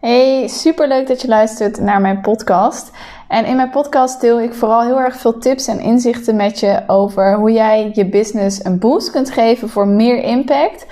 [0.00, 2.90] Hey, super leuk dat je luistert naar mijn podcast.
[3.28, 6.82] En in mijn podcast deel ik vooral heel erg veel tips en inzichten met je
[6.86, 10.86] over hoe jij je business een boost kunt geven voor meer impact.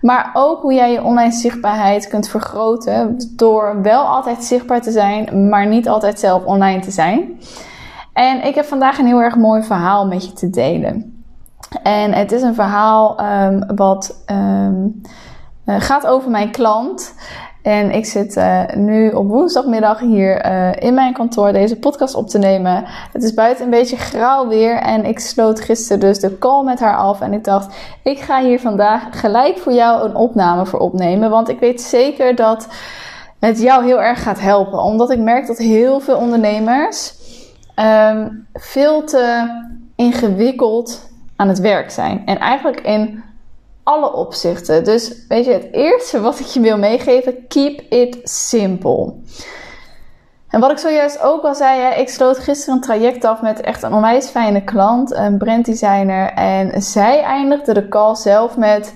[0.00, 5.48] Maar ook hoe jij je online zichtbaarheid kunt vergroten door wel altijd zichtbaar te zijn,
[5.48, 7.40] maar niet altijd zelf online te zijn.
[8.12, 11.24] En ik heb vandaag een heel erg mooi verhaal met je te delen.
[11.82, 15.00] En het is een verhaal um, wat um,
[15.66, 17.14] gaat over mijn klant.
[17.64, 22.28] En ik zit uh, nu op woensdagmiddag hier uh, in mijn kantoor deze podcast op
[22.28, 22.84] te nemen.
[23.12, 26.80] Het is buiten een beetje grauw weer en ik sloot gisteren dus de call met
[26.80, 27.20] haar af.
[27.20, 31.30] En ik dacht, ik ga hier vandaag gelijk voor jou een opname voor opnemen.
[31.30, 32.68] Want ik weet zeker dat
[33.38, 34.82] het jou heel erg gaat helpen.
[34.82, 37.14] Omdat ik merk dat heel veel ondernemers
[37.76, 39.48] um, veel te
[39.96, 42.22] ingewikkeld aan het werk zijn.
[42.26, 43.22] En eigenlijk in
[43.84, 44.84] alle opzichten.
[44.84, 49.14] Dus weet je, het eerste wat ik je wil meegeven, keep it simple.
[50.48, 53.60] En wat ik zojuist ook al zei, hè, ik sloot gisteren een traject af met
[53.60, 56.32] echt een onwijs fijne klant, een branddesigner.
[56.32, 58.94] En zij eindigde de call zelf met: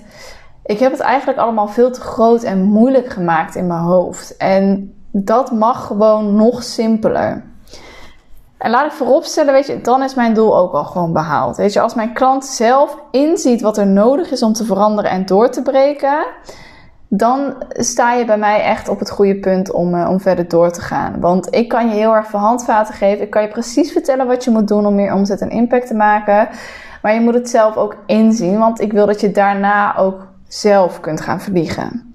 [0.63, 4.37] Ik heb het eigenlijk allemaal veel te groot en moeilijk gemaakt in mijn hoofd.
[4.37, 7.48] En dat mag gewoon nog simpeler.
[8.59, 11.57] En laat ik vooropstellen, weet je, dan is mijn doel ook al gewoon behaald.
[11.57, 15.25] Weet je, als mijn klant zelf inziet wat er nodig is om te veranderen en
[15.25, 16.25] door te breken,
[17.07, 20.71] dan sta je bij mij echt op het goede punt om, uh, om verder door
[20.71, 21.19] te gaan.
[21.19, 23.23] Want ik kan je heel erg veel handvaten geven.
[23.23, 25.95] Ik kan je precies vertellen wat je moet doen om meer omzet en impact te
[25.95, 26.49] maken.
[27.01, 30.99] Maar je moet het zelf ook inzien, want ik wil dat je daarna ook zelf
[30.99, 32.08] kunt gaan vliegen.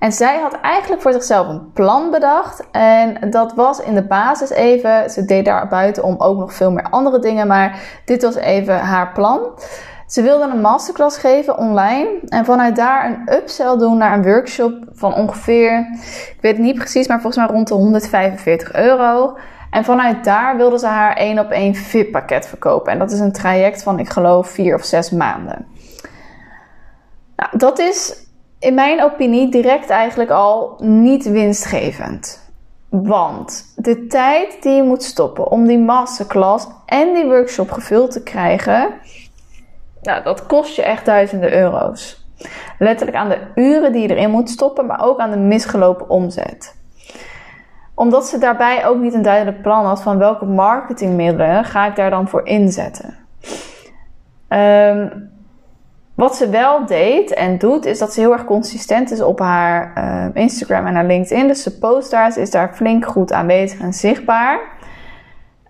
[0.00, 2.64] En zij had eigenlijk voor zichzelf een plan bedacht.
[2.70, 5.10] En dat was in de basis even.
[5.10, 7.46] Ze deed daar buiten om ook nog veel meer andere dingen.
[7.46, 9.40] Maar dit was even haar plan.
[10.06, 12.08] Ze wilde een masterclass geven online.
[12.28, 15.78] En vanuit daar een upsell doen naar een workshop van ongeveer.
[16.34, 19.36] Ik weet het niet precies, maar volgens mij rond de 145 euro.
[19.70, 22.92] En vanuit daar wilde ze haar één op één VIP pakket verkopen.
[22.92, 25.66] En dat is een traject van, ik geloof, vier of zes maanden.
[27.36, 28.28] Nou, dat is
[28.60, 32.48] in mijn opinie direct eigenlijk al niet winstgevend.
[32.88, 38.22] Want de tijd die je moet stoppen om die masterclass en die workshop gevuld te
[38.22, 38.90] krijgen,
[40.02, 42.28] nou, dat kost je echt duizenden euro's.
[42.78, 46.76] Letterlijk aan de uren die je erin moet stoppen, maar ook aan de misgelopen omzet.
[47.94, 52.10] Omdat ze daarbij ook niet een duidelijk plan had van welke marketingmiddelen ga ik daar
[52.10, 53.16] dan voor inzetten.
[54.48, 55.30] Um,
[56.20, 59.92] wat ze wel deed en doet, is dat ze heel erg consistent is op haar
[59.98, 61.46] uh, Instagram en haar LinkedIn.
[61.46, 64.60] Dus ze post daar, ze is daar flink goed aanwezig en zichtbaar.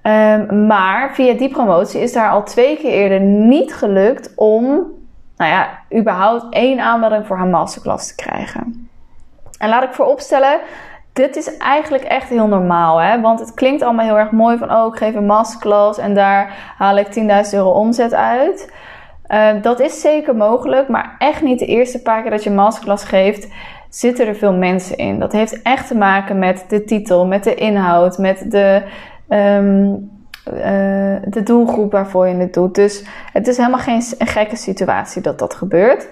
[0.03, 4.65] Um, maar via die promotie is daar al twee keer eerder niet gelukt om,
[5.37, 8.89] nou ja, überhaupt één aanmelding voor haar masterclass te krijgen.
[9.59, 10.61] En laat ik vooropstellen,
[11.13, 13.21] dit is eigenlijk echt heel normaal, hè?
[13.21, 16.75] Want het klinkt allemaal heel erg mooi van, oh, ik geef een masterclass en daar
[16.79, 17.15] haal ik 10.000
[17.53, 18.73] euro omzet uit.
[19.31, 23.05] Uh, dat is zeker mogelijk, maar echt niet de eerste paar keer dat je masterclass
[23.05, 23.49] geeft,
[23.89, 25.19] zitten er veel mensen in.
[25.19, 28.83] Dat heeft echt te maken met de titel, met de inhoud, met de,
[29.29, 30.11] um,
[30.55, 30.63] uh,
[31.25, 32.75] de doelgroep waarvoor je het doet.
[32.75, 36.09] Dus het is helemaal geen gekke situatie dat dat gebeurt.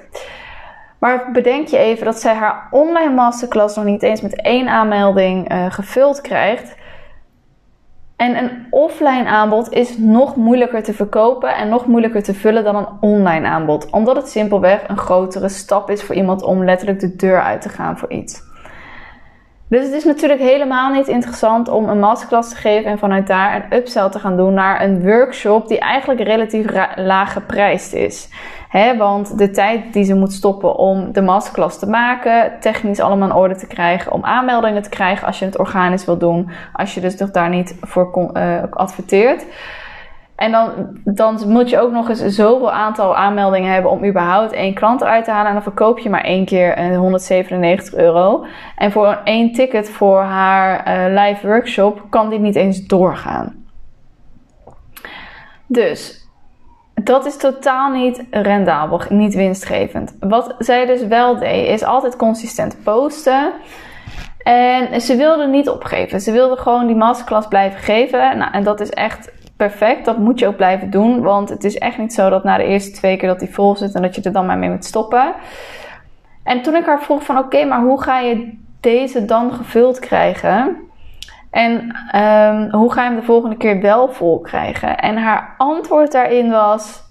[0.99, 5.53] Maar bedenk je even dat zij haar online masterclass nog niet eens met één aanmelding
[5.53, 6.77] uh, gevuld krijgt.
[8.19, 12.77] En een offline aanbod is nog moeilijker te verkopen en nog moeilijker te vullen dan
[12.77, 13.91] een online aanbod.
[13.91, 17.69] Omdat het simpelweg een grotere stap is voor iemand om letterlijk de deur uit te
[17.69, 18.43] gaan voor iets.
[19.69, 23.55] Dus het is natuurlijk helemaal niet interessant om een masterclass te geven en vanuit daar
[23.55, 28.29] een upsell te gaan doen naar een workshop die eigenlijk relatief laag geprijsd is.
[28.99, 33.35] Want de tijd die ze moet stoppen om de masterclass te maken, technisch allemaal in
[33.35, 37.01] orde te krijgen, om aanmeldingen te krijgen als je het organisch wil doen, als je
[37.01, 39.47] dus nog daar niet voor uh, adverteert.
[40.39, 40.71] En dan,
[41.05, 45.25] dan moet je ook nog eens zoveel aantal aanmeldingen hebben om überhaupt één klant eruit
[45.25, 45.47] te halen.
[45.47, 48.45] En dan verkoop je maar één keer 197 euro.
[48.77, 53.65] En voor één ticket voor haar uh, live workshop kan dit niet eens doorgaan.
[55.67, 56.18] Dus
[57.03, 60.17] dat is totaal niet rendabel, niet winstgevend.
[60.21, 63.53] Wat zij dus wel deed, is altijd consistent posten.
[64.43, 66.21] En ze wilde niet opgeven.
[66.21, 68.39] Ze wilde gewoon die masterclass blijven geven.
[68.39, 70.05] Nou, en dat is echt perfect.
[70.05, 71.23] Dat moet je ook blijven doen.
[71.23, 73.77] Want het is echt niet zo dat na de eerste twee keer dat die vol
[73.77, 75.35] zit en dat je er dan maar mee moet stoppen.
[76.45, 80.77] En toen ik haar vroeg van oké, maar hoe ga je deze dan gevuld krijgen?
[81.51, 81.73] En
[82.17, 84.99] um, hoe ga je hem de volgende keer wel vol krijgen?
[84.99, 87.03] En haar antwoord daarin was: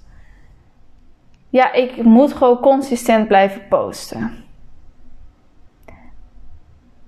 [1.49, 4.45] Ja, ik moet gewoon consistent blijven posten.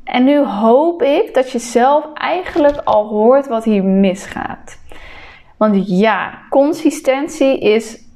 [0.03, 4.79] En nu hoop ik dat je zelf eigenlijk al hoort wat hier misgaat.
[5.57, 8.07] Want ja, consistentie is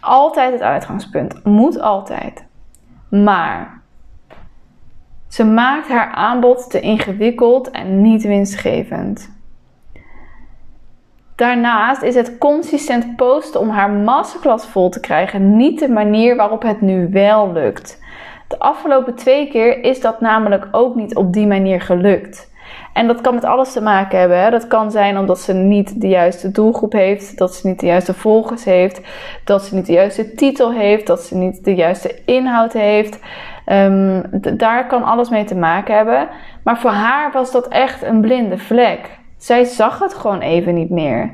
[0.00, 1.44] altijd het uitgangspunt.
[1.44, 2.46] Moet altijd.
[3.08, 3.81] Maar
[5.32, 9.30] ze maakt haar aanbod te ingewikkeld en niet winstgevend.
[11.36, 16.62] Daarnaast is het consistent posten om haar masterclass vol te krijgen niet de manier waarop
[16.62, 18.00] het nu wel lukt.
[18.48, 22.50] De afgelopen twee keer is dat namelijk ook niet op die manier gelukt.
[22.92, 24.50] En dat kan met alles te maken hebben.
[24.50, 28.14] Dat kan zijn omdat ze niet de juiste doelgroep heeft, dat ze niet de juiste
[28.14, 29.00] volgers heeft,
[29.44, 33.18] dat ze niet de juiste titel heeft, dat ze niet de juiste inhoud heeft.
[33.66, 34.22] Um,
[34.56, 36.28] daar kan alles mee te maken hebben.
[36.64, 39.18] Maar voor haar was dat echt een blinde vlek.
[39.36, 41.32] Zij zag het gewoon even niet meer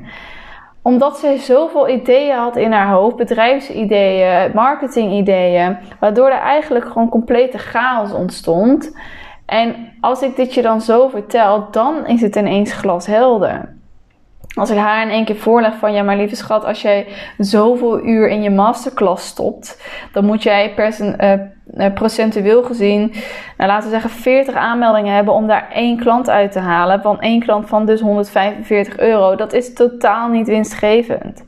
[0.81, 7.57] omdat zij zoveel ideeën had in haar hoofd, bedrijfsideeën, marketingideeën, waardoor er eigenlijk gewoon complete
[7.57, 8.97] chaos ontstond.
[9.45, 13.77] En als ik dit je dan zo vertel, dan is het ineens glashelder.
[14.55, 17.07] Als ik haar in één keer voorleg van ja, maar lieve schat, als jij
[17.37, 19.81] zoveel uur in je masterclass stopt,
[20.11, 23.13] dan moet jij uh, procentueel gezien,
[23.57, 27.01] nou, laten we zeggen, 40 aanmeldingen hebben om daar één klant uit te halen.
[27.01, 29.35] Van één klant van dus 145 euro.
[29.35, 31.47] Dat is totaal niet winstgevend.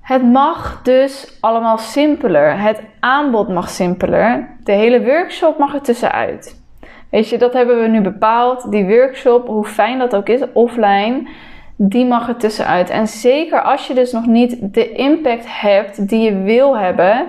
[0.00, 2.60] Het mag dus allemaal simpeler.
[2.60, 4.56] Het aanbod mag simpeler.
[4.64, 6.64] De hele workshop mag er tussenuit.
[7.10, 8.70] Weet je, dat hebben we nu bepaald.
[8.70, 11.28] Die workshop, hoe fijn dat ook is, offline,
[11.76, 12.90] die mag er tussenuit.
[12.90, 17.26] En zeker als je dus nog niet de impact hebt die je wil hebben,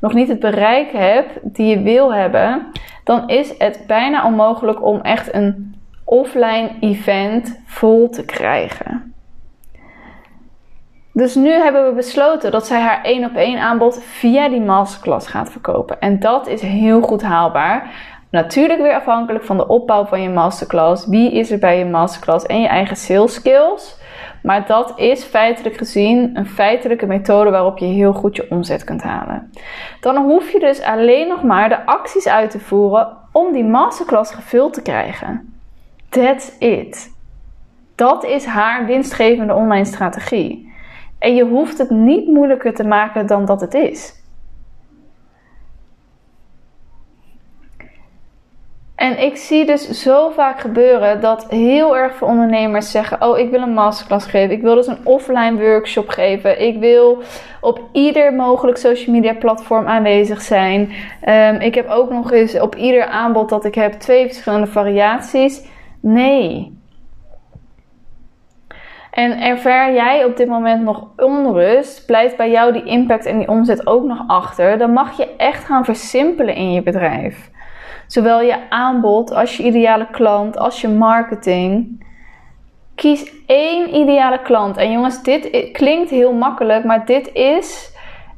[0.00, 2.66] nog niet het bereik hebt die je wil hebben,
[3.04, 5.74] dan is het bijna onmogelijk om echt een
[6.04, 9.14] offline event vol te krijgen.
[11.12, 15.26] Dus nu hebben we besloten dat zij haar één op één aanbod via die masterclass
[15.26, 16.00] gaat verkopen.
[16.00, 17.90] En dat is heel goed haalbaar.
[18.30, 21.06] Natuurlijk weer afhankelijk van de opbouw van je masterclass.
[21.06, 23.96] Wie is er bij je masterclass en je eigen sales skills.
[24.42, 29.02] Maar dat is feitelijk gezien een feitelijke methode waarop je heel goed je omzet kunt
[29.02, 29.52] halen.
[30.00, 34.34] Dan hoef je dus alleen nog maar de acties uit te voeren om die masterclass
[34.34, 35.54] gevuld te krijgen.
[36.08, 37.14] That's it.
[37.94, 40.72] Dat is haar winstgevende online strategie.
[41.18, 44.24] En je hoeft het niet moeilijker te maken dan dat het is.
[48.96, 53.50] En ik zie dus zo vaak gebeuren dat heel erg veel ondernemers zeggen: Oh, ik
[53.50, 54.54] wil een masterclass geven.
[54.54, 56.62] Ik wil dus een offline workshop geven.
[56.62, 57.22] Ik wil
[57.60, 60.92] op ieder mogelijk social media platform aanwezig zijn.
[61.28, 65.64] Um, ik heb ook nog eens op ieder aanbod dat ik heb twee verschillende variaties.
[66.00, 66.74] Nee.
[69.10, 73.48] En ervaar jij op dit moment nog onrust, blijft bij jou die impact en die
[73.48, 77.50] omzet ook nog achter, dan mag je echt gaan versimpelen in je bedrijf.
[78.06, 82.04] Zowel je aanbod als je ideale klant, als je marketing.
[82.94, 84.76] Kies één ideale klant.
[84.76, 87.94] En jongens, dit klinkt heel makkelijk, maar dit is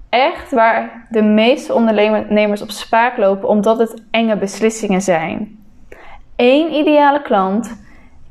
[0.09, 5.59] echt waar de meeste ondernemers op spaak lopen, omdat het enge beslissingen zijn.
[6.37, 7.85] Eén ideale klant,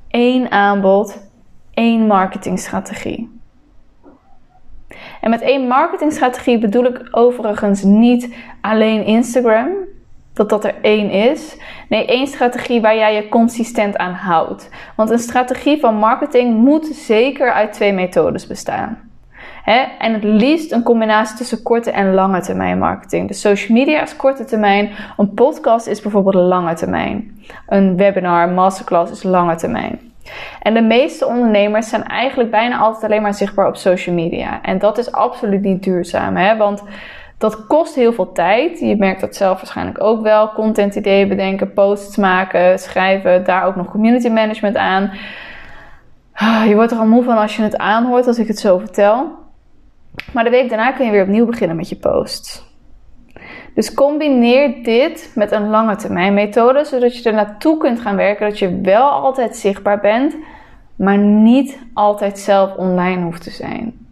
[0.10, 1.30] één aanbod,
[1.74, 3.36] één marketingstrategie.
[5.22, 9.68] En met één marketingstrategie bedoel ik overigens niet alleen Instagram
[10.38, 11.58] dat dat er één is.
[11.90, 14.70] Nee, één strategie waar jij je consistent aan houdt.
[14.96, 19.08] Want een strategie van marketing moet zeker uit twee methodes bestaan.
[20.00, 23.28] En het liefst een combinatie tussen korte en lange termijn marketing.
[23.28, 24.90] Dus social media is korte termijn.
[25.18, 27.42] Een podcast is bijvoorbeeld lange termijn.
[27.68, 30.00] Een webinar, masterclass is lange termijn.
[30.62, 34.62] En de meeste ondernemers zijn eigenlijk bijna altijd alleen maar zichtbaar op social media.
[34.62, 36.36] En dat is absoluut niet duurzaam.
[36.36, 36.58] Hè?
[36.58, 36.84] Want
[37.38, 38.80] dat kost heel veel tijd.
[38.80, 40.52] Je merkt dat zelf waarschijnlijk ook wel.
[40.52, 45.12] Content ideeën bedenken, posts maken, schrijven, daar ook nog community management aan.
[46.34, 48.78] Ah, je wordt er al moe van als je het aanhoort, als ik het zo
[48.78, 49.32] vertel.
[50.34, 52.66] Maar de week daarna kun je weer opnieuw beginnen met je posts.
[53.74, 58.50] Dus combineer dit met een lange termijn methode, zodat je er naartoe kunt gaan werken,
[58.50, 60.36] dat je wel altijd zichtbaar bent,
[60.96, 64.07] maar niet altijd zelf online hoeft te zijn.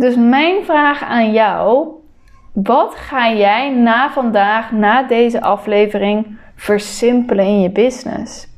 [0.00, 1.88] Dus mijn vraag aan jou:
[2.52, 8.48] wat ga jij na vandaag, na deze aflevering, versimpelen in je business?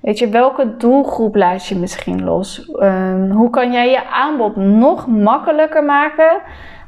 [0.00, 2.70] Weet je, welke doelgroep laat je misschien los?
[2.70, 6.40] Ehm, hoe kan jij je aanbod nog makkelijker maken?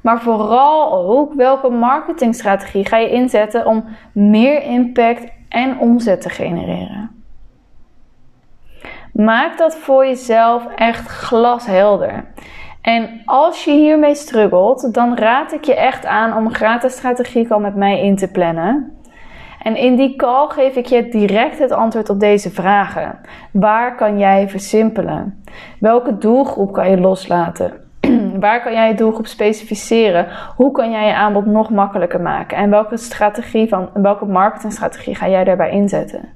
[0.02, 7.10] Maar vooral ook, welke marketingstrategie ga je inzetten om meer impact en omzet te genereren?
[9.12, 12.24] Maak dat voor jezelf echt glashelder.
[12.82, 17.52] En als je hiermee struggelt, dan raad ik je echt aan om een gratis strategie
[17.52, 18.98] al met mij in te plannen.
[19.62, 23.18] En in die call geef ik je direct het antwoord op deze vragen.
[23.52, 25.44] Waar kan jij versimpelen?
[25.80, 27.72] Welke doelgroep kan je loslaten?
[28.40, 30.26] Waar kan jij je doelgroep specificeren?
[30.56, 32.56] Hoe kan jij je aanbod nog makkelijker maken?
[32.56, 36.28] En welke strategie van welke marketingstrategie ga jij daarbij inzetten?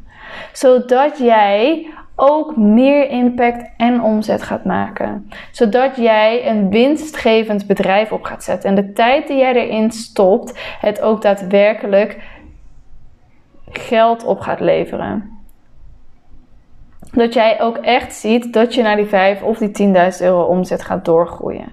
[0.53, 5.31] Zodat jij ook meer impact en omzet gaat maken.
[5.51, 8.69] Zodat jij een winstgevend bedrijf op gaat zetten.
[8.69, 12.19] En de tijd die jij erin stopt, het ook daadwerkelijk
[13.71, 15.31] geld op gaat leveren.
[17.13, 20.83] Dat jij ook echt ziet dat je naar die 5 of die 10.000 euro omzet
[20.83, 21.73] gaat doorgroeien.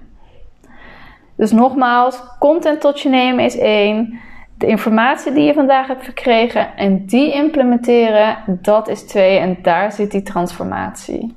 [1.36, 4.20] Dus nogmaals, content tot je nemen is één.
[4.60, 9.38] De informatie die je vandaag hebt verkregen en die implementeren, dat is twee.
[9.38, 11.34] En daar zit die transformatie.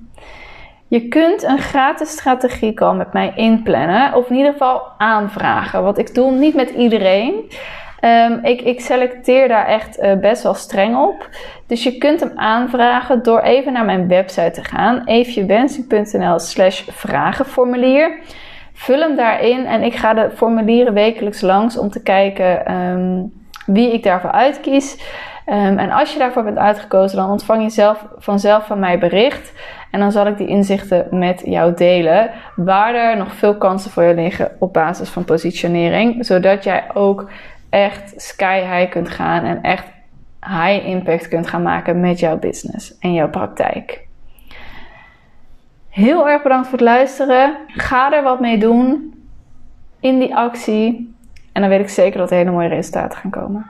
[0.87, 5.83] Je kunt een gratis strategie call met mij inplannen, of in ieder geval aanvragen.
[5.83, 7.33] Wat ik doe niet met iedereen.
[8.01, 11.29] Um, ik, ik, selecteer daar echt uh, best wel streng op.
[11.67, 15.01] Dus je kunt hem aanvragen door even naar mijn website te gaan.
[15.05, 18.19] eefjewensing.nl slash vragenformulier.
[18.73, 23.33] Vul hem daarin en ik ga de formulieren wekelijks langs om te kijken um,
[23.65, 24.97] wie ik daarvoor uitkies.
[25.45, 29.53] Um, en als je daarvoor bent uitgekozen, dan ontvang je zelf, vanzelf van mij bericht.
[29.91, 32.31] En dan zal ik die inzichten met jou delen.
[32.55, 36.25] Waar er nog veel kansen voor je liggen op basis van positionering.
[36.25, 37.29] Zodat jij ook
[37.69, 39.85] echt sky high kunt gaan en echt
[40.41, 44.02] high impact kunt gaan maken met jouw business en jouw praktijk.
[45.93, 47.57] Heel erg bedankt voor het luisteren.
[47.67, 49.13] Ga er wat mee doen
[49.99, 51.15] in die actie.
[51.51, 53.69] En dan weet ik zeker dat er hele mooie resultaten gaan komen.